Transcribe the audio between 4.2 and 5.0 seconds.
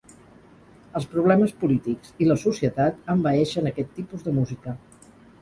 de música.